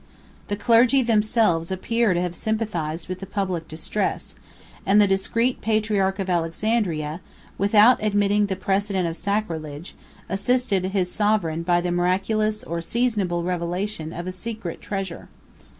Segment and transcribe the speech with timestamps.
[0.47, 4.33] The clergy themselves appear to have sympathized with the public distress;
[4.83, 7.21] and the discreet patriarch of Alexandria,
[7.59, 9.93] without admitting the precedent of sacrilege,
[10.27, 15.29] assisted his sovereign by the miraculous or seasonable revelation of a secret treasure.